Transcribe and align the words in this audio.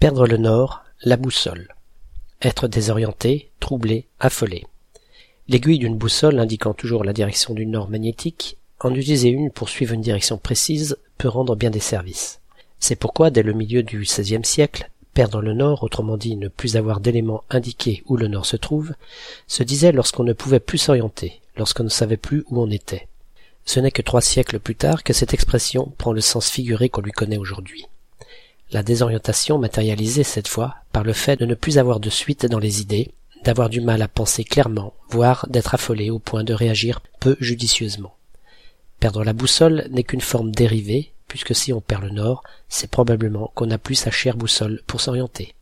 Perdre 0.00 0.26
le 0.26 0.38
nord, 0.38 0.82
la 1.02 1.18
boussole. 1.18 1.74
Être 2.40 2.68
désorienté, 2.68 3.50
troublé, 3.60 4.06
affolé. 4.18 4.64
L'aiguille 5.46 5.78
d'une 5.78 5.98
boussole 5.98 6.40
indiquant 6.40 6.72
toujours 6.72 7.04
la 7.04 7.12
direction 7.12 7.52
du 7.52 7.66
nord 7.66 7.90
magnétique, 7.90 8.56
en 8.80 8.94
utiliser 8.94 9.28
une 9.28 9.50
pour 9.50 9.68
suivre 9.68 9.92
une 9.92 10.00
direction 10.00 10.38
précise 10.38 10.96
peut 11.18 11.28
rendre 11.28 11.54
bien 11.54 11.68
des 11.68 11.80
services. 11.80 12.40
C'est 12.78 12.96
pourquoi, 12.96 13.28
dès 13.28 13.42
le 13.42 13.52
milieu 13.52 13.82
du 13.82 14.00
XVIe 14.00 14.42
siècle, 14.42 14.88
perdre 15.12 15.42
le 15.42 15.52
nord, 15.52 15.82
autrement 15.82 16.16
dit 16.16 16.36
ne 16.36 16.48
plus 16.48 16.76
avoir 16.78 17.00
d'éléments 17.00 17.44
indiqués 17.50 18.02
où 18.06 18.16
le 18.16 18.28
nord 18.28 18.46
se 18.46 18.56
trouve, 18.56 18.94
se 19.48 19.62
disait 19.62 19.92
lorsqu'on 19.92 20.24
ne 20.24 20.32
pouvait 20.32 20.60
plus 20.60 20.78
s'orienter, 20.78 21.42
lorsqu'on 21.58 21.84
ne 21.84 21.90
savait 21.90 22.16
plus 22.16 22.42
où 22.48 22.62
on 22.62 22.70
était. 22.70 23.06
Ce 23.66 23.80
n'est 23.80 23.90
que 23.90 24.00
trois 24.00 24.22
siècles 24.22 24.60
plus 24.60 24.76
tard 24.76 25.04
que 25.04 25.12
cette 25.12 25.34
expression 25.34 25.92
prend 25.98 26.14
le 26.14 26.22
sens 26.22 26.48
figuré 26.48 26.88
qu'on 26.88 27.02
lui 27.02 27.12
connaît 27.12 27.36
aujourd'hui. 27.36 27.86
La 28.72 28.82
désorientation 28.84 29.58
matérialisée 29.58 30.22
cette 30.22 30.46
fois 30.46 30.76
par 30.92 31.02
le 31.02 31.12
fait 31.12 31.36
de 31.36 31.46
ne 31.46 31.54
plus 31.54 31.78
avoir 31.78 31.98
de 31.98 32.10
suite 32.10 32.46
dans 32.46 32.60
les 32.60 32.80
idées, 32.80 33.10
d'avoir 33.42 33.68
du 33.68 33.80
mal 33.80 34.00
à 34.02 34.08
penser 34.08 34.44
clairement, 34.44 34.94
voire 35.08 35.46
d'être 35.48 35.74
affolé 35.74 36.10
au 36.10 36.18
point 36.18 36.44
de 36.44 36.54
réagir 36.54 37.00
peu 37.18 37.36
judicieusement. 37.40 38.14
Perdre 39.00 39.24
la 39.24 39.32
boussole 39.32 39.88
n'est 39.90 40.04
qu'une 40.04 40.20
forme 40.20 40.52
dérivée, 40.52 41.12
puisque 41.26 41.54
si 41.54 41.72
on 41.72 41.80
perd 41.80 42.04
le 42.04 42.10
nord, 42.10 42.44
c'est 42.68 42.90
probablement 42.90 43.50
qu'on 43.54 43.66
n'a 43.66 43.78
plus 43.78 43.94
sa 43.96 44.10
chère 44.10 44.36
boussole 44.36 44.82
pour 44.86 45.00
s'orienter. 45.00 45.54